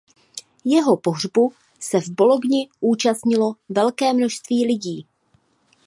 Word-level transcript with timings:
Jeho 0.65 0.97
pohřbu 0.97 1.53
se 1.79 2.01
v 2.01 2.09
Bologni 2.09 2.69
účastnilo 2.79 3.53
velké 3.69 4.13
množství 4.13 4.65
lidí. 4.65 5.07